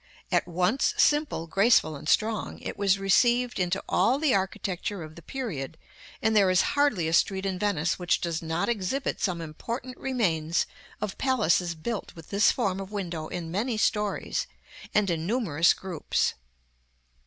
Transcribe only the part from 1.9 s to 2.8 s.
and strong, it